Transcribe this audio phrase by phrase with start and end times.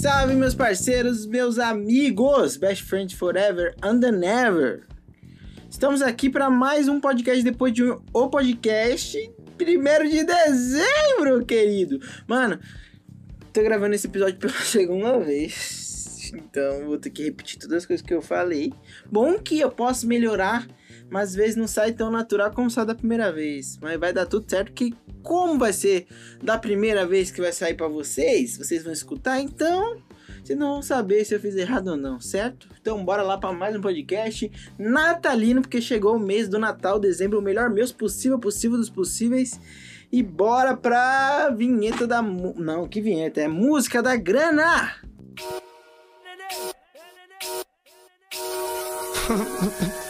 [0.00, 4.84] Salve, meus parceiros, meus amigos, best friends forever and never.
[5.68, 12.00] Estamos aqui para mais um podcast depois de um, o podcast primeiro de dezembro, querido.
[12.26, 12.58] Mano,
[13.52, 18.04] tô gravando esse episódio pela segunda vez, então vou ter que repetir todas as coisas
[18.04, 18.72] que eu falei.
[19.12, 20.66] Bom que eu posso melhorar
[21.10, 23.78] mas às vezes não sai tão natural como sai da primeira vez.
[23.82, 26.06] Mas vai dar tudo certo que como vai ser
[26.42, 30.00] da primeira vez que vai sair para vocês, vocês vão escutar, então
[30.42, 32.68] vocês não vão saber se eu fiz errado ou não, certo?
[32.80, 37.38] Então bora lá para mais um podcast natalino, porque chegou o mês do Natal, dezembro,
[37.38, 39.60] o melhor mês possível, possível dos possíveis.
[40.12, 42.20] E bora pra vinheta da...
[42.20, 43.40] Não, que vinheta?
[43.40, 44.96] É música da grana!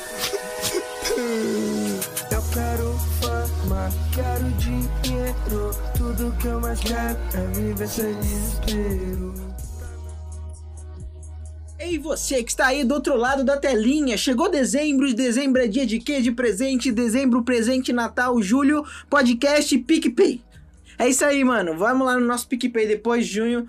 [4.20, 5.70] quero dinheiro.
[5.96, 9.34] Tudo que eu mais quero é viver sem desespero.
[11.78, 15.86] Ei, você que está aí do outro lado da telinha, chegou dezembro, dezembro é dia
[15.86, 16.20] de quê?
[16.20, 20.42] De presente, dezembro, presente, Natal, julho, podcast PicPay.
[20.98, 21.74] É isso aí, mano.
[21.78, 23.66] Vamos lá no nosso PicPay depois de junho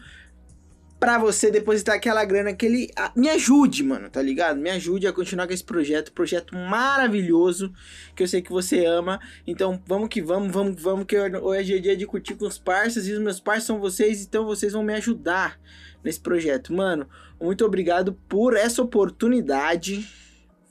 [1.02, 2.92] pra você depositar aquela grana que ele.
[3.16, 4.60] Me ajude, mano, tá ligado?
[4.60, 6.14] Me ajude a continuar com esse projeto.
[6.14, 7.74] Projeto maravilhoso
[8.16, 9.20] que eu sei que você ama.
[9.48, 13.10] Então vamos que vamos, vamos, vamos, que hoje é dia de curtir com os parceiros
[13.10, 15.60] e os meus parceiros são vocês, então vocês vão me ajudar
[16.04, 16.72] nesse projeto.
[16.72, 17.10] Mano,
[17.42, 20.08] muito obrigado por essa oportunidade.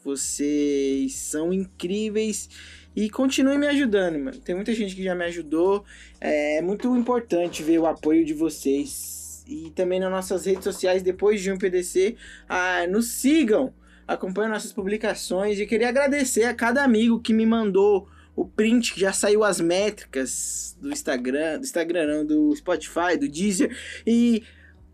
[0.04, 2.48] Vocês são incríveis.
[2.94, 4.38] E continue me ajudando, mano.
[4.38, 5.84] Tem muita gente que já me ajudou.
[6.20, 9.19] É muito importante ver o apoio de vocês
[9.50, 12.16] e também nas nossas redes sociais depois de um PDC.
[12.48, 13.74] Ah, nos sigam,
[14.06, 19.00] acompanhem nossas publicações e queria agradecer a cada amigo que me mandou o print que
[19.00, 24.44] já saiu as métricas do Instagram, do Instagram não, do Spotify, do Deezer e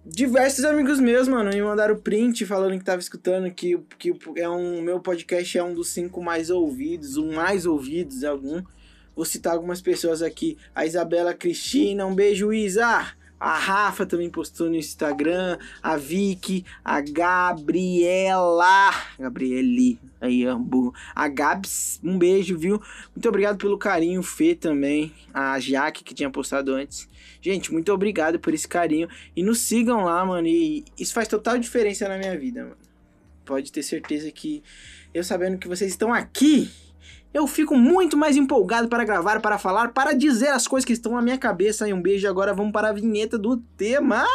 [0.07, 4.81] diversos amigos meus, mano, me mandaram print falando que tava escutando que, que é um
[4.81, 8.63] meu podcast é um dos cinco mais ouvidos, o mais ouvidos algum.
[9.15, 13.07] Vou citar algumas pessoas aqui, a Isabela Cristina, um beijo Isa.
[13.39, 15.59] A Rafa também postou no Instagram.
[15.83, 16.65] A Vicky.
[16.85, 18.91] A Gabriela.
[19.19, 19.99] Gabriele.
[20.21, 20.95] Aí, ambu.
[21.15, 22.01] A Gabs.
[22.03, 22.81] Um beijo, viu?
[23.15, 24.23] Muito obrigado pelo carinho.
[24.23, 25.13] Fê também.
[25.35, 27.09] A Jaque, que tinha postado antes.
[27.41, 29.09] Gente, muito obrigado por esse carinho.
[29.37, 30.49] E nos sigam lá, mano.
[30.49, 32.77] E isso faz total diferença na minha vida, mano.
[33.45, 34.63] Pode ter certeza que
[35.15, 36.71] eu sabendo que vocês estão aqui
[37.33, 41.13] eu fico muito mais empolgado para gravar, para falar, para dizer as coisas que estão
[41.13, 41.89] na minha cabeça.
[41.89, 44.27] E um beijo agora, vamos para a vinheta do tema.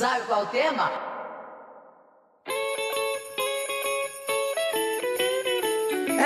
[0.00, 1.09] Sabe qual é o tema?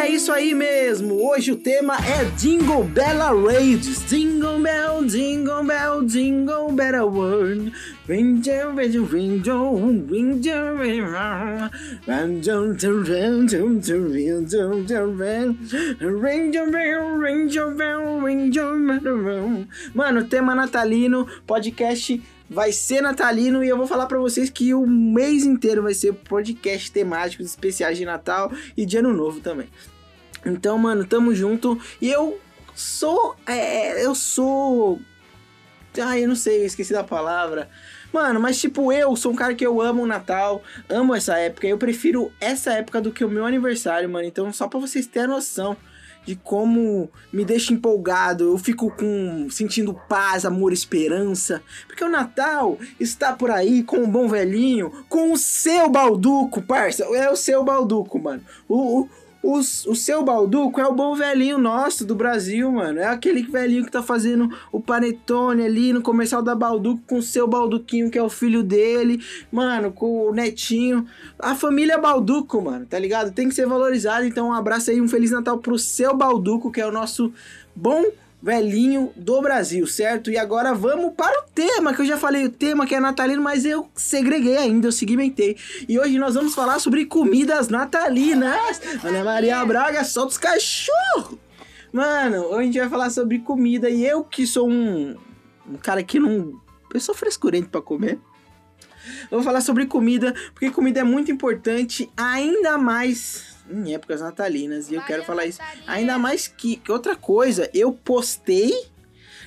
[0.05, 1.15] É isso aí mesmo.
[1.15, 4.05] Hoje o tema é Jingle Bella Raids.
[4.07, 7.73] Jingle Bell, Jingle Bell, Jingle Bella World.
[8.07, 10.39] Jingle, jingle, jingle,
[19.01, 24.75] jingle, Mano, tema natalino, podcast vai ser natalino e eu vou falar para vocês que
[24.75, 29.67] o mês inteiro vai ser podcast temáticos especiais de Natal e de Ano Novo também.
[30.45, 31.81] Então, mano, tamo junto.
[32.01, 32.41] E eu
[32.75, 33.37] sou.
[33.47, 35.01] É, eu sou.
[36.01, 37.69] Ai, eu não sei, eu esqueci da palavra.
[38.13, 41.67] Mano, mas tipo, eu sou um cara que eu amo o Natal, amo essa época.
[41.67, 44.27] Eu prefiro essa época do que o meu aniversário, mano.
[44.27, 45.77] Então, só pra vocês terem noção
[46.25, 52.79] de como me deixa empolgado, eu fico com sentindo paz, amor, esperança, porque o Natal
[52.99, 57.63] está por aí com o bom velhinho, com o seu balduco, parça, é o seu
[57.63, 58.43] balduco, mano.
[58.69, 59.09] O, o
[59.45, 62.99] os, o seu Balduco é o bom velhinho nosso do Brasil, mano.
[62.99, 67.23] É aquele velhinho que tá fazendo o panetone ali no comercial da Balduco com o
[67.23, 71.07] seu Balduquinho, que é o filho dele, mano, com o netinho.
[71.39, 73.33] A família Balduco, mano, tá ligado?
[73.33, 74.25] Tem que ser valorizado.
[74.25, 77.31] Então, um abraço aí, um Feliz Natal pro seu Balduco, que é o nosso
[77.77, 78.03] bom
[78.45, 80.31] velhinho do Brasil, certo?
[80.31, 83.41] E agora vamos para o tema, que eu já falei o tema que é natalino,
[83.41, 85.57] mas eu segreguei ainda, eu segmentei.
[85.89, 88.83] E hoje nós vamos falar sobre comidas natalinas.
[89.03, 91.39] Ana Maria Braga, solta os cachorros!
[91.91, 95.17] Mano, hoje a gente vai falar sobre comida e eu que sou um,
[95.67, 96.61] um cara que não...
[96.93, 98.19] Eu sou frescurento para comer.
[99.31, 104.91] Vou falar sobre comida, porque comida é muito importante, ainda mais em épocas natalinas.
[104.91, 105.61] E eu quero falar isso.
[105.87, 108.73] Ainda mais que, que outra coisa, eu postei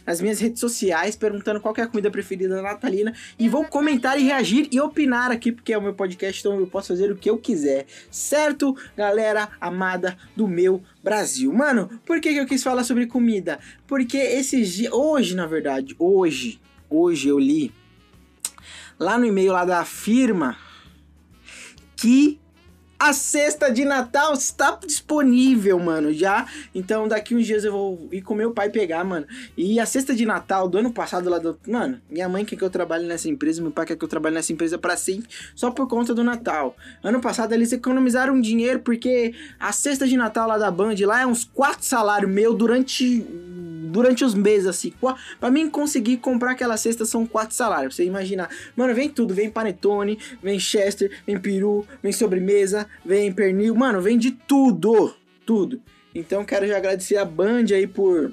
[0.08, 4.18] nas minhas redes sociais perguntando qual é a comida preferida da natalina e vou comentar
[4.18, 7.18] e reagir e opinar aqui porque é o meu podcast, então eu posso fazer o
[7.18, 7.86] que eu quiser.
[8.10, 11.52] Certo, galera amada do meu Brasil.
[11.52, 13.60] Mano, por que, que eu quis falar sobre comida?
[13.86, 17.74] Porque esses dias, hoje na verdade, hoje, hoje eu li
[18.98, 20.58] lá no e-mail lá da firma
[21.98, 22.40] que
[23.00, 26.48] a cesta de Natal está disponível, mano, já.
[26.74, 29.28] Então daqui uns dias eu vou ir com meu pai pegar, mano.
[29.56, 31.58] E a cesta de Natal do ano passado lá do.
[31.68, 34.36] Mano, minha mãe quer que eu trabalhe nessa empresa, meu pai quer que eu trabalhe
[34.36, 36.76] nessa empresa para sempre, só por conta do Natal.
[37.04, 41.26] Ano passado eles economizaram dinheiro porque a cesta de Natal lá da Band lá é
[41.26, 43.26] uns quatro salários meu durante
[43.88, 44.94] durante os meses, assim.
[45.40, 47.96] Pra mim conseguir comprar aquela cesta são quatro salários.
[47.96, 48.50] Pra você imaginar.
[48.76, 49.34] Mano, vem tudo.
[49.34, 53.76] Vem panetone, vem chester, vem peru, vem sobremesa, vem pernil.
[53.76, 55.14] Mano, vem de tudo.
[55.46, 55.82] Tudo.
[56.14, 58.32] Então quero já agradecer a Band aí por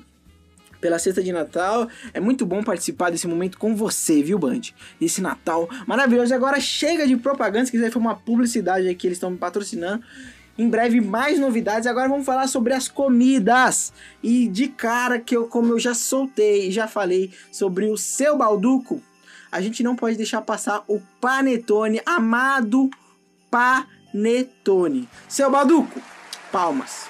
[0.80, 1.88] pela cesta de Natal.
[2.12, 4.60] É muito bom participar desse momento com você, viu, Band?
[5.00, 6.34] Esse Natal maravilhoso.
[6.34, 10.04] Agora chega de propaganda, se quiser foi uma publicidade aí que eles estão me patrocinando.
[10.58, 11.86] Em breve mais novidades.
[11.86, 13.94] Agora vamos falar sobre as comidas.
[14.22, 19.02] E de cara que eu, como eu já soltei já falei sobre o seu balduco,
[19.50, 22.90] a gente não pode deixar passar o panetone, amado
[23.50, 23.93] panetone.
[25.28, 26.00] Seu balduco,
[26.52, 27.08] palmas.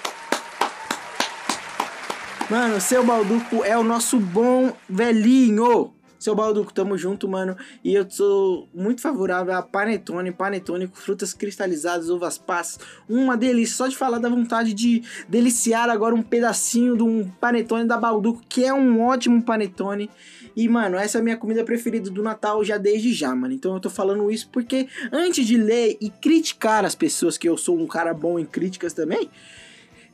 [2.49, 5.94] Mano, seu balduco é o nosso bom velhinho.
[6.25, 7.55] Seu Balduco, tamo junto, mano.
[7.83, 12.79] E eu sou muito favorável a panetone, panetone com frutas cristalizadas, uvas passas.
[13.07, 13.75] Uma delícia.
[13.75, 18.41] Só de falar da vontade de deliciar agora um pedacinho de um panetone da Balduco,
[18.49, 20.09] que é um ótimo panetone.
[20.55, 23.53] E, mano, essa é a minha comida preferida do Natal já desde já, mano.
[23.53, 27.55] Então eu tô falando isso porque antes de ler e criticar as pessoas, que eu
[27.55, 29.29] sou um cara bom em críticas também,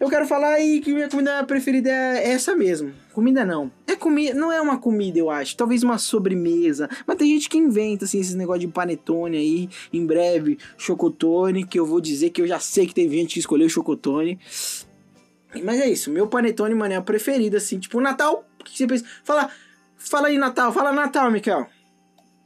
[0.02, 2.92] eu quero falar aí que minha comida preferida é essa mesmo.
[3.14, 3.72] Comida não.
[3.86, 5.56] É comida, não é uma comida, eu acho.
[5.56, 6.90] Talvez uma sobremesa.
[7.06, 11.80] Mas tem gente que inventa assim esses negócio de panetone aí, em breve, chocotone, que
[11.80, 14.40] eu vou dizer que eu já sei que teve gente que escolheu chocotone.
[15.64, 18.88] Mas é isso, meu panetone, mano, é a preferida assim, tipo Natal, o que você
[18.88, 19.06] pensa?
[19.24, 19.52] Fala,
[19.98, 21.68] fala aí Natal, fala Natal, Miquel.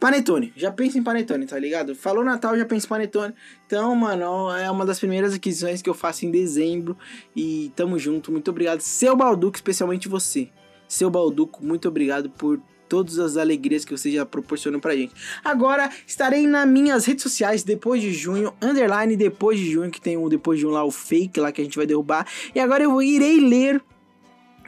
[0.06, 1.96] Panetone, já pensa em panetone, tá ligado?
[1.96, 3.34] Falou Natal, já pensa em panetone.
[3.66, 6.96] Então, mano, é uma das primeiras aquisições que eu faço em dezembro.
[7.36, 8.82] E tamo junto, muito obrigado.
[8.82, 10.50] Seu Balduco, especialmente você.
[10.88, 15.12] Seu Balduco, muito obrigado por todas as alegrias que você já proporcionou pra gente.
[15.44, 20.18] Agora estarei nas minhas redes sociais depois de junho, underline depois de junho, que tem
[20.18, 22.28] um depois de junho lá, o fake lá que a gente vai derrubar.
[22.54, 23.82] E agora eu irei ler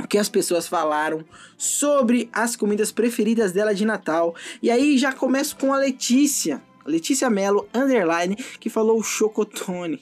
[0.09, 1.23] que as pessoas falaram
[1.57, 4.35] sobre as comidas preferidas dela de Natal.
[4.61, 10.01] E aí já começo com a Letícia, Letícia Mello, underline, que falou chocotone.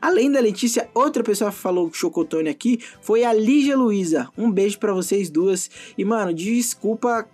[0.00, 4.28] Além da Letícia, outra pessoa que falou chocotone aqui foi a Lígia Luiza.
[4.36, 5.70] Um beijo para vocês duas.
[5.96, 7.28] E mano, desculpa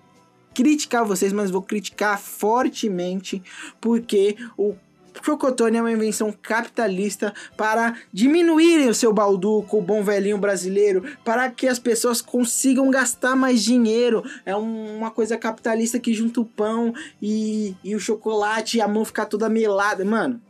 [0.54, 3.42] criticar vocês, mas vou criticar fortemente
[3.80, 4.74] porque o
[5.22, 11.50] Chocotone é uma invenção capitalista para diminuírem o seu balduco, o bom velhinho brasileiro, para
[11.50, 14.22] que as pessoas consigam gastar mais dinheiro.
[14.44, 19.04] É uma coisa capitalista que junta o pão e, e o chocolate e a mão
[19.04, 20.04] ficar toda melada.
[20.04, 20.40] Mano,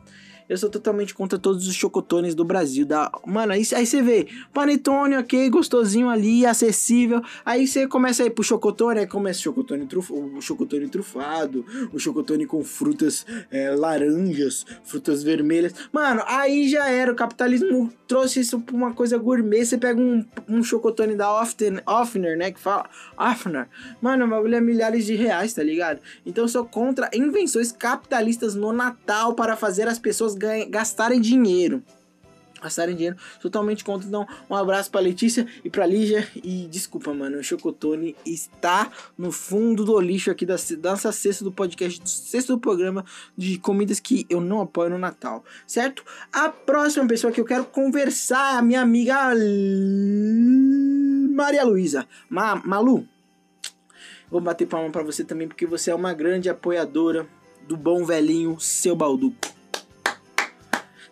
[0.49, 2.85] eu sou totalmente contra todos os chocotones do Brasil.
[2.85, 3.11] Da...
[3.27, 7.23] Mano, aí, aí você vê, panetone, ok, gostosinho ali, acessível.
[7.45, 10.13] Aí você começa a ir pro chocotone, aí começa o chocotone, truf...
[10.13, 15.75] o chocotone trufado, o chocotone com frutas é, laranjas, frutas vermelhas.
[15.93, 19.65] Mano, aí já era, o capitalismo trouxe isso pra uma coisa gourmet.
[19.65, 23.69] Você pega um, um chocotone da Often, Offner, né, que fala, Offner.
[24.01, 26.01] Mano, o bagulho é milhares de reais, tá ligado?
[26.27, 31.83] Então eu sou contra invenções capitalistas no Natal para fazer as pessoas ganhem, gastarem dinheiro.
[32.65, 34.09] Gastarem dinheiro totalmente contra.
[34.09, 36.27] Então, um abraço pra Letícia e pra Lígia.
[36.43, 41.53] E desculpa, mano, o Chocotone está no fundo do lixo aqui da, nossa cesta do
[41.53, 43.05] podcast, do sexto do programa
[43.37, 46.03] de comidas que eu não apoio no Natal, certo?
[46.33, 49.35] A próxima pessoa que eu quero conversar é a minha amiga
[51.35, 52.09] Maria Luísa.
[52.31, 53.07] Ma Malu,
[54.31, 57.27] vou bater palma para você também, porque você é uma grande apoiadora
[57.69, 59.55] do bom velhinho seu Balduco.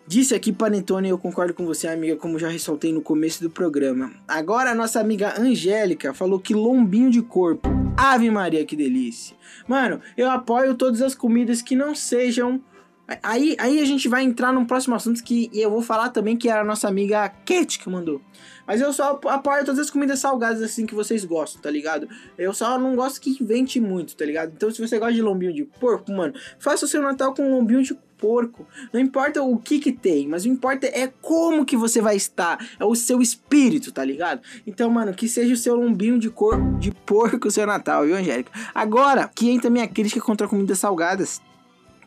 [0.05, 4.11] Disse aqui Panetone, eu concordo com você, amiga, como já ressaltei no começo do programa.
[4.27, 7.69] Agora a nossa amiga Angélica falou que lombinho de corpo.
[7.95, 9.35] Ave Maria, que delícia.
[9.65, 12.61] Mano, eu apoio todas as comidas que não sejam
[13.21, 16.49] Aí, aí a gente vai entrar num próximo assunto que eu vou falar também, que
[16.49, 18.21] era a nossa amiga Cat que mandou.
[18.65, 22.07] Mas eu só apoio todas as comidas salgadas assim que vocês gostam, tá ligado?
[22.37, 24.53] Eu só não gosto que invente muito, tá ligado?
[24.55, 27.83] Então se você gosta de lombinho de porco, mano, faça o seu Natal com lombinho
[27.83, 28.65] de porco.
[28.93, 32.57] Não importa o que que tem, mas o importa é como que você vai estar,
[32.79, 34.41] é o seu espírito, tá ligado?
[34.65, 38.15] Então, mano, que seja o seu lombinho de cor de porco o seu Natal, viu,
[38.15, 38.49] Angélica?
[38.73, 41.41] Agora, que entra minha crítica contra comidas salgadas,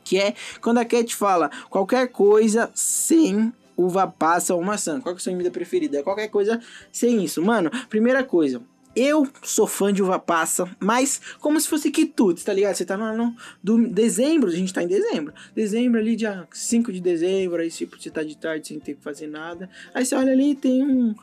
[0.06, 5.00] que é quando a Cat fala qualquer coisa sem uva passa ou maçã.
[5.00, 6.02] Qual que é a sua comida preferida?
[6.02, 6.60] Qualquer coisa
[6.92, 7.42] sem isso.
[7.42, 8.62] Mano, primeira coisa,
[8.94, 12.76] eu sou fã de uva passa, mas como se fosse quitutes, tá ligado?
[12.76, 15.34] Você tá no, no do dezembro, a gente tá em dezembro.
[15.54, 19.02] Dezembro ali, dia 5 de dezembro, aí tipo, você tá de tarde sem ter que
[19.02, 19.68] fazer nada.
[19.92, 21.14] Aí você olha ali, tem um,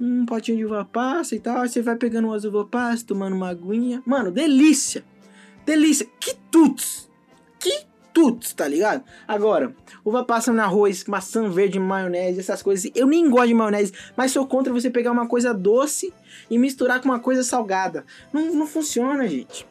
[0.00, 3.36] um potinho de uva passa e tal, aí você vai pegando umas uva passa, tomando
[3.36, 4.02] uma aguinha.
[4.04, 5.04] Mano, delícia!
[5.64, 6.08] Delícia!
[6.18, 7.08] Quitutes!
[7.60, 9.02] Que tuts, tá ligado?
[9.26, 12.90] Agora, uva passa no arroz, maçã verde, maionese, essas coisas.
[12.94, 16.12] Eu nem gosto de maionese, mas sou contra você pegar uma coisa doce
[16.50, 18.04] e misturar com uma coisa salgada.
[18.32, 19.66] Não, não funciona, gente.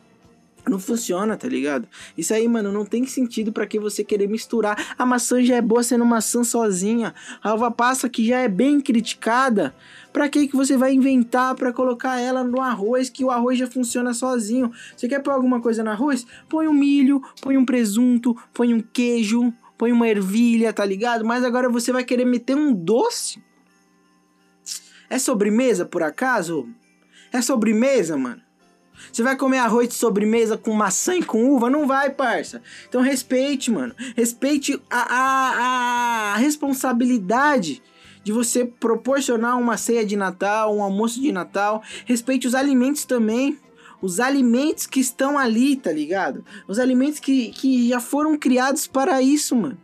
[0.70, 1.88] Não funciona, tá ligado?
[2.16, 4.94] Isso aí, mano, não tem sentido para que você querer misturar.
[4.98, 7.14] A maçã já é boa sendo maçã sozinha.
[7.42, 9.74] A uva passa que já é bem criticada.
[10.14, 13.66] Pra que que você vai inventar para colocar ela no arroz que o arroz já
[13.66, 14.72] funciona sozinho?
[14.96, 16.28] Você quer pôr alguma coisa no arroz?
[16.48, 21.26] Põe um milho, põe um presunto, põe um queijo, põe uma ervilha, tá ligado?
[21.26, 23.42] Mas agora você vai querer meter um doce?
[25.10, 26.70] É sobremesa por acaso?
[27.34, 28.42] É sobremesa, mano?
[29.12, 31.70] Você vai comer arroz de sobremesa com maçã e com uva?
[31.70, 32.62] Não vai, parça.
[32.88, 33.94] Então respeite, mano.
[34.16, 37.82] Respeite a, a, a responsabilidade
[38.24, 41.82] de você proporcionar uma ceia de Natal, um almoço de Natal.
[42.06, 43.58] Respeite os alimentos também.
[44.02, 46.44] Os alimentos que estão ali, tá ligado?
[46.68, 49.78] Os alimentos que, que já foram criados para isso, mano.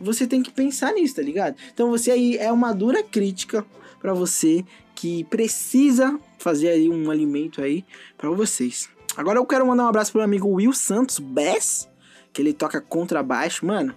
[0.00, 1.56] Você tem que pensar nisso, tá ligado?
[1.72, 3.66] Então você aí é uma dura crítica
[4.00, 4.64] para você
[4.94, 7.84] que precisa fazer aí um alimento aí
[8.16, 8.88] para vocês.
[9.16, 11.88] Agora eu quero mandar um abraço pro meu amigo Will Santos Bass,
[12.32, 13.94] que ele toca contrabaixo, mano.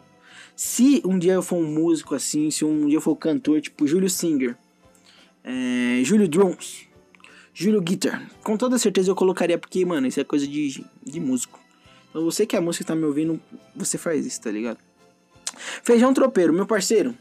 [0.55, 3.88] Se um dia eu for um músico assim, se um dia eu for cantor, tipo
[3.88, 4.57] Júlio Singer,
[5.43, 6.88] é, Júlio Drums,
[7.53, 11.60] Júlio Guitar, com toda certeza eu colocaria, porque, mano, isso é coisa de, de músico.
[12.10, 13.39] Então você que é música tá me ouvindo,
[13.75, 14.77] você faz isso, tá ligado?
[15.83, 17.15] Feijão tropeiro, meu parceiro.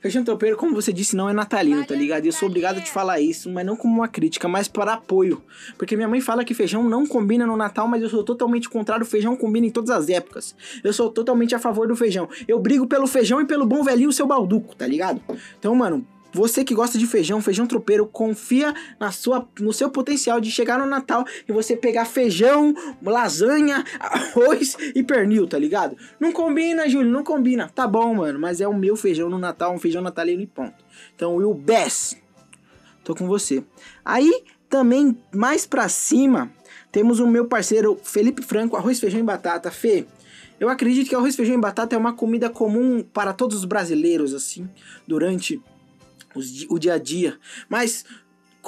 [0.00, 2.24] Feijão tropeiro, como você disse, não é natalino, tá ligado?
[2.24, 4.92] E eu sou obrigado a te falar isso, mas não como uma crítica, mas para
[4.92, 5.42] apoio.
[5.76, 9.04] Porque minha mãe fala que feijão não combina no Natal, mas eu sou totalmente contrário,
[9.04, 10.54] feijão combina em todas as épocas.
[10.84, 12.28] Eu sou totalmente a favor do feijão.
[12.46, 15.20] Eu brigo pelo feijão e pelo bom velhinho seu balduco, tá ligado?
[15.58, 20.40] Então, mano, você que gosta de feijão, feijão tropeiro, confia na sua, no seu potencial
[20.40, 25.96] de chegar no Natal e você pegar feijão, lasanha, arroz e pernil, tá ligado?
[26.20, 27.70] Não combina, Júlio, não combina.
[27.74, 30.84] Tá bom, mano, mas é o meu feijão no Natal, um feijão natalino e ponto.
[31.14, 32.22] Então, Will Best,
[33.02, 33.64] tô com você.
[34.04, 36.52] Aí, também, mais pra cima,
[36.92, 39.70] temos o meu parceiro Felipe Franco, arroz, feijão e batata.
[39.70, 40.06] Fê,
[40.60, 44.34] eu acredito que arroz, feijão e batata é uma comida comum para todos os brasileiros,
[44.34, 44.68] assim,
[45.06, 45.62] durante
[46.68, 47.38] o dia a dia.
[47.68, 48.04] Mas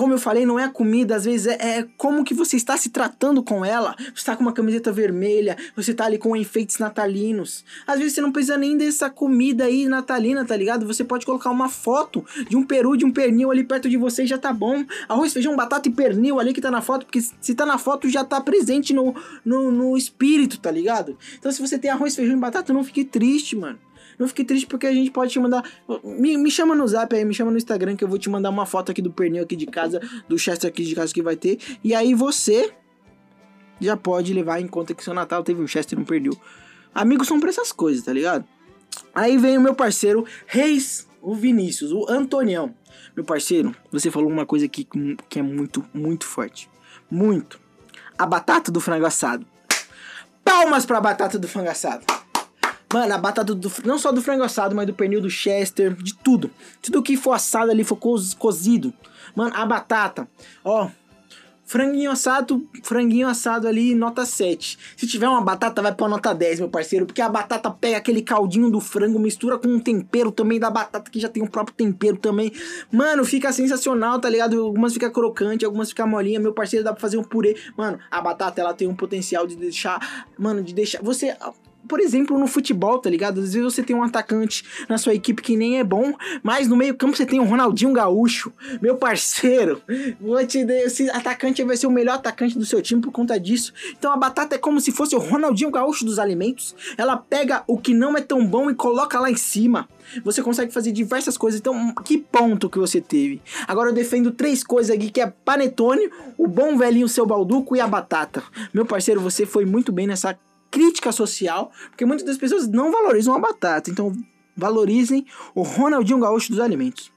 [0.01, 2.75] como eu falei, não é a comida, às vezes é, é, como que você está
[2.75, 3.95] se tratando com ela.
[3.99, 7.65] Você está com uma camiseta vermelha, você está ali com enfeites natalinos.
[7.87, 10.87] Às vezes você não precisa nem dessa comida aí natalina, tá ligado?
[10.87, 14.23] Você pode colocar uma foto de um peru, de um pernil ali perto de você
[14.23, 14.85] e já tá bom.
[15.07, 18.09] Arroz, feijão, batata e pernil ali que tá na foto, porque se tá na foto
[18.09, 21.19] já tá presente no, no, no espírito, tá ligado?
[21.39, 23.79] Então se você tem arroz, feijão e batata, não fique triste, mano.
[24.21, 25.65] Não fique triste porque a gente pode te mandar.
[26.05, 28.51] Me, me chama no zap aí, me chama no Instagram que eu vou te mandar
[28.51, 29.99] uma foto aqui do pernil aqui de casa,
[30.29, 31.59] do Chester aqui de casa que vai ter.
[31.83, 32.71] E aí você
[33.81, 36.39] já pode levar em conta que seu Natal teve um Chester e um pernil.
[36.95, 38.45] Amigos são pra essas coisas, tá ligado?
[39.15, 42.75] Aí vem o meu parceiro Reis, o Vinícius, o Antonião.
[43.17, 44.87] Meu parceiro, você falou uma coisa aqui
[45.31, 46.69] que é muito, muito forte.
[47.11, 47.59] Muito.
[48.19, 49.47] A batata do frango assado.
[50.45, 52.20] Palmas pra batata do frango assado.
[52.93, 53.73] Mano, a batata do.
[53.85, 56.51] Não só do frango assado, mas do pernil do Chester, de tudo.
[56.83, 58.93] Tudo que for assado ali, for cozido.
[59.35, 60.29] Mano, a batata.
[60.65, 60.89] Ó.
[61.65, 64.77] Franguinho assado, franguinho assado ali, nota 7.
[64.97, 67.07] Se tiver uma batata, vai pra nota 10, meu parceiro.
[67.07, 71.09] Porque a batata pega aquele caldinho do frango, mistura com um tempero também da batata,
[71.09, 72.51] que já tem o próprio tempero também.
[72.91, 74.61] Mano, fica sensacional, tá ligado?
[74.61, 76.41] Algumas fica crocante, algumas fica molinha.
[76.41, 77.57] Meu parceiro, dá pra fazer um purê.
[77.77, 80.27] Mano, a batata, ela tem um potencial de deixar.
[80.37, 81.01] Mano, de deixar.
[81.01, 81.37] Você
[81.89, 83.41] por exemplo, no futebol, tá ligado?
[83.41, 86.77] Às vezes você tem um atacante na sua equipe que nem é bom, mas no
[86.77, 89.83] meio-campo você tem um Ronaldinho Gaúcho, meu parceiro.
[90.21, 93.73] Vou te esse atacante vai ser o melhor atacante do seu time por conta disso.
[93.99, 96.75] Então a batata é como se fosse o Ronaldinho Gaúcho dos alimentos.
[96.97, 99.89] Ela pega o que não é tão bom e coloca lá em cima.
[100.25, 101.61] Você consegue fazer diversas coisas.
[101.61, 103.41] Então, que ponto que você teve?
[103.67, 107.81] Agora eu defendo três coisas aqui, que é panetone, o bom velhinho seu balduco e
[107.81, 108.43] a batata.
[108.73, 110.37] Meu parceiro, você foi muito bem nessa
[110.71, 113.91] crítica social, porque muitas das pessoas não valorizam a batata.
[113.91, 114.13] Então,
[114.57, 117.13] valorizem o Ronaldinho Gaúcho dos alimentos.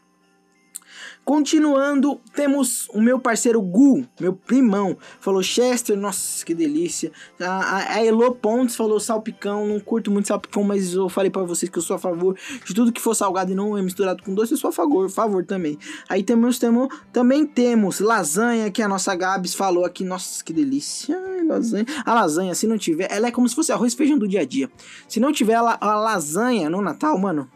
[1.26, 7.14] Continuando, temos o meu parceiro Gu, meu primão, falou Chester, nossa, que delícia.
[7.40, 11.70] A, a Elo Pontes falou salpicão, não curto muito salpicão, mas eu falei para vocês
[11.70, 14.34] que eu sou a favor de tudo que for salgado e não é misturado com
[14.34, 15.78] doce, eu sou a favor, favor também.
[16.10, 21.18] Aí temos, temos também temos lasanha, que a nossa Gabs falou aqui, nossa, que delícia.
[21.44, 21.86] Lasanha.
[22.06, 24.42] A lasanha, se não tiver, ela é como se fosse arroz e feijão do dia
[24.42, 24.70] a dia.
[25.08, 27.50] Se não tiver a, a lasanha no Natal, mano,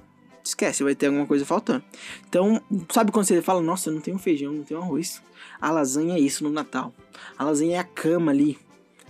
[0.48, 1.84] esquece, vai ter alguma coisa faltando.
[2.28, 2.62] Então,
[2.92, 5.22] sabe quando você fala, nossa, eu não tenho feijão, não tenho arroz?
[5.60, 6.94] A lasanha é isso no Natal.
[7.38, 8.58] A lasanha é a cama ali.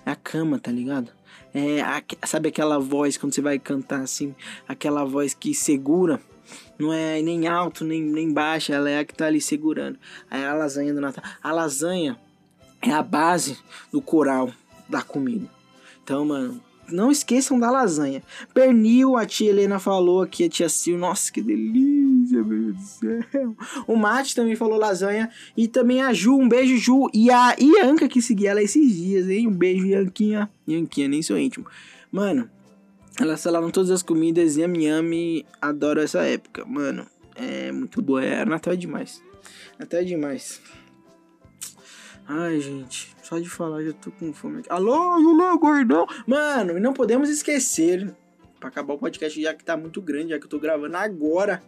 [0.06, 1.12] É a cama, tá ligado?
[1.54, 4.36] É, a, sabe aquela voz quando você vai cantar assim,
[4.68, 6.22] aquela voz que segura,
[6.78, 9.98] não é nem alto nem, nem baixa, ela é a que tá ali segurando.
[10.30, 11.24] É a lasanha do Natal.
[11.42, 12.18] A lasanha
[12.82, 13.58] é a base
[13.92, 14.52] do coral
[14.88, 15.50] da comida.
[16.04, 18.24] Então, mano, não esqueçam da lasanha.
[18.54, 20.98] Pernil, a tia Helena falou aqui, a tia Sil.
[20.98, 23.56] Nossa, que delícia, meu Deus do céu.
[23.88, 25.30] O Mate também falou lasanha.
[25.56, 27.10] E também a Ju, um beijo, Ju.
[27.14, 29.48] E a Ianca que seguia ela esses dias, hein?
[29.48, 30.50] Um beijo, Ianquinha.
[30.68, 31.66] Ianquinha, nem sou íntimo.
[32.12, 32.50] Mano,
[33.20, 34.58] elas falaram todas as comidas.
[34.58, 36.66] Yami Yami, adoro essa época.
[36.66, 38.24] Mano, é muito boa.
[38.24, 39.22] É, Natal é demais.
[39.78, 40.62] Natal é demais.
[42.28, 44.62] Ai, gente, só de falar já tô com fome.
[44.68, 46.06] Alô, alô, gordão.
[46.26, 48.14] Mano, e não podemos esquecer,
[48.60, 51.64] pra acabar o podcast já que tá muito grande, já que eu tô gravando agora,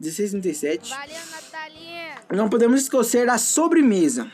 [0.00, 0.90] 16h37.
[0.90, 2.14] Valeu, Natalinha.
[2.32, 4.30] Não podemos esquecer da sobremesa.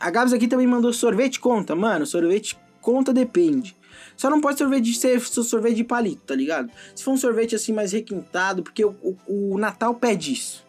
[0.00, 1.76] A Gabs aqui também mandou sorvete conta.
[1.76, 3.76] Mano, sorvete conta depende.
[4.16, 6.70] Só não pode sorvete ser sorvete de palito, tá ligado?
[6.94, 10.64] Se for um sorvete assim mais requintado, porque o, o, o Natal pede isso.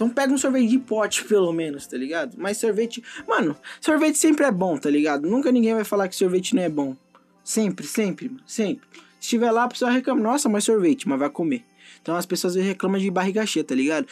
[0.00, 2.34] Então pega um sorvete de pote, pelo menos, tá ligado?
[2.38, 3.04] Mas sorvete.
[3.28, 5.28] Mano, sorvete sempre é bom, tá ligado?
[5.28, 6.96] Nunca ninguém vai falar que sorvete não é bom.
[7.44, 8.34] Sempre, sempre.
[8.46, 8.88] Sempre.
[8.94, 11.66] Se estiver lá, a pessoa reclama, nossa, mas sorvete, mas vai comer.
[12.00, 14.06] Então as pessoas reclamam de barriga cheia, tá ligado?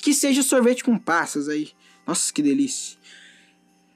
[0.00, 1.72] Que seja sorvete com passas aí.
[2.06, 2.96] Nossa, que delícia.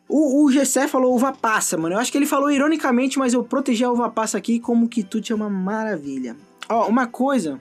[0.06, 1.94] O, o Gessé falou uva passa, mano.
[1.94, 5.02] Eu acho que ele falou ironicamente, mas eu protegi a uva passa aqui como que
[5.02, 6.36] tudo é uma maravilha.
[6.68, 7.58] Ó, uma coisa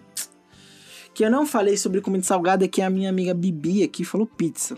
[1.18, 4.28] que eu não falei sobre comida salgada é que a minha amiga Bibi aqui falou
[4.28, 4.78] pizza.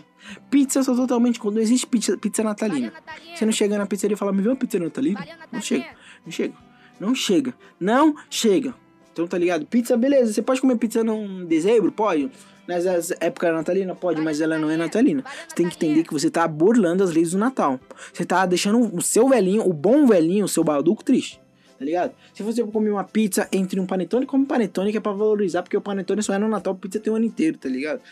[0.50, 2.94] Pizza eu sou totalmente quando não existe pizza, pizza natalina.
[3.34, 5.22] Você não chega na pizzaria e fala, me vê uma pizza natalina?
[5.52, 5.84] Não chega,
[6.24, 6.54] não chega,
[6.98, 8.74] não chega, não chega.
[9.12, 9.66] Então tá ligado?
[9.66, 11.92] Pizza, beleza, você pode comer pizza em dezembro?
[11.92, 12.30] Pode.
[12.66, 13.94] Nas épocas natalina?
[13.94, 15.22] Pode, mas ela não é natalina.
[15.46, 17.78] Você tem que entender que você tá burlando as leis do Natal.
[18.14, 21.38] Você tá deixando o seu velhinho, o bom velhinho, o seu balduco triste.
[21.80, 22.12] Tá ligado?
[22.34, 25.78] Se você comer uma pizza entre um panetone, come panetone que é pra valorizar, porque
[25.78, 28.02] o panetone só é no Natal, pizza tem o ano inteiro, tá ligado?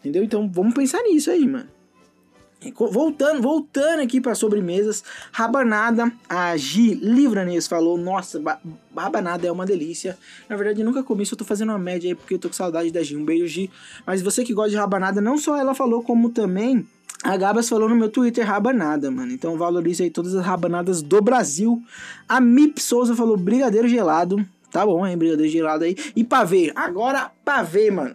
[0.00, 0.24] Entendeu?
[0.24, 1.68] Então vamos pensar nisso aí, mano.
[2.72, 8.58] Co- Voltando, voltando aqui para sobremesas, rabanada, a Gi Livranês falou, nossa, ba-
[8.96, 10.16] rabanada é uma delícia.
[10.48, 12.54] Na verdade, eu nunca comi, só tô fazendo uma média aí porque eu tô com
[12.54, 13.18] saudade da Gi.
[13.18, 13.70] Um beijo, Gi.
[14.06, 16.86] Mas você que gosta de rabanada, não só ela falou, como também
[17.24, 19.32] a Gabas falou no meu Twitter rabanada, mano.
[19.32, 21.82] Então valorize aí todas as rabanadas do Brasil.
[22.28, 24.44] A Mip Souza falou brigadeiro gelado.
[24.70, 25.16] Tá bom, hein?
[25.16, 25.96] Brigadeiro gelado aí.
[26.14, 26.70] E pavê.
[26.74, 28.14] Agora, pavê, mano.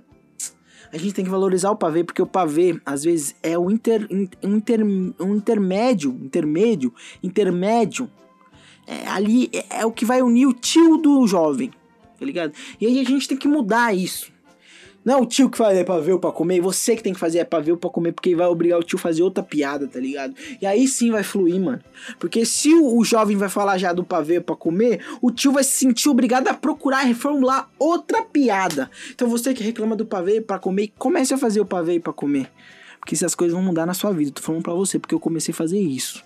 [0.93, 4.07] A gente tem que valorizar o pavê, porque o pavê, às vezes, é um, inter,
[4.11, 6.93] in- inter, um intermédio, intermédio,
[7.23, 8.09] intermédio.
[8.85, 11.71] É, ali é, é o que vai unir o tio do jovem,
[12.19, 12.53] tá ligado?
[12.81, 14.31] E aí a gente tem que mudar isso.
[15.09, 17.39] Não é o tio que faz é pavê pra comer, você que tem que fazer
[17.39, 20.35] é pavê pra comer, porque vai obrigar o tio a fazer outra piada, tá ligado?
[20.61, 21.81] E aí sim vai fluir, mano.
[22.19, 25.71] Porque se o, jovem vai falar já do pavê pra comer, o tio vai se
[25.71, 28.87] sentir obrigado a procurar reformular outra piada.
[29.09, 32.47] Então você que reclama do pavê pra comer, comece a fazer o pavê pra comer.
[32.99, 34.29] Porque essas coisas vão mudar na sua vida.
[34.29, 36.23] Tô falando pra você, porque eu comecei a fazer isso.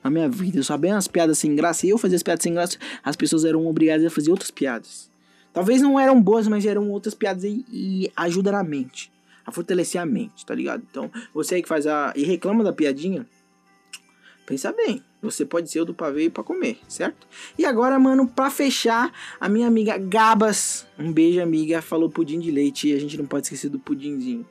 [0.00, 2.54] Na minha vida, eu sabia umas piadas sem graça, e eu fazia as piadas sem
[2.54, 5.11] graça, as pessoas eram obrigadas a fazer outras piadas.
[5.52, 9.12] Talvez não eram boas, mas eram outras piadas e, e ajuda na mente.
[9.44, 10.82] A fortalecer a mente, tá ligado?
[10.88, 12.12] Então, você aí que faz a.
[12.16, 13.26] e reclama da piadinha,
[14.46, 15.02] pensa bem.
[15.20, 17.28] Você pode ser o do pavê pra comer, certo?
[17.56, 22.50] E agora, mano, pra fechar, a minha amiga Gabas, um beijo, amiga, falou pudim de
[22.50, 24.44] leite e a gente não pode esquecer do pudinzinho.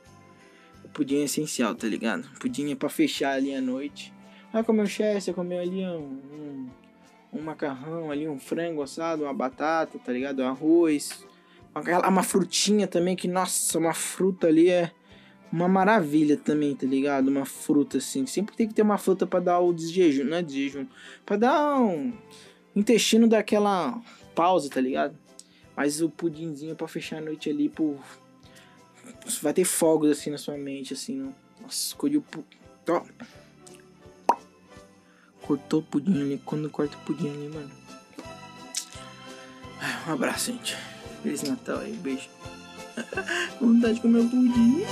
[0.82, 2.24] O pudim é essencial, tá ligado?
[2.36, 4.12] O pudim é pra fechar ali a noite.
[4.50, 6.68] Vai comer um chester, comer ali um,
[7.32, 10.42] um, macarrão ali, um frango assado, uma batata, tá ligado?
[10.42, 11.24] Um arroz.
[11.74, 14.92] Uma, uma frutinha também, que, nossa, uma fruta ali é
[15.52, 17.28] uma maravilha também, tá ligado?
[17.28, 18.26] Uma fruta assim.
[18.26, 20.86] Sempre tem que ter uma fruta para dar o desjejum, não é desjejum,
[21.24, 22.12] pra dar um
[22.74, 24.00] intestino daquela
[24.34, 25.16] pausa, tá ligado?
[25.76, 27.98] Mas o pudinzinho para fechar a noite ali, por
[29.40, 31.34] vai ter fogos assim na sua mente, assim, não.
[31.60, 32.24] Nossa, escolhi o.
[32.88, 33.02] Ó.
[35.42, 37.70] Cortou o pudim ali, quando corta o pudim ali, mano.
[40.06, 40.76] Um abraço, gente.
[41.22, 42.28] Feliz Natal aí, beijo.
[43.60, 44.84] Vontade de comer o pudim.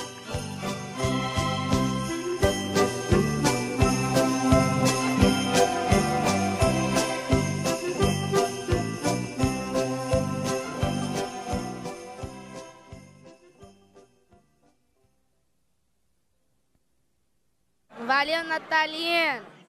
[18.07, 19.60] Valeu, Natalino!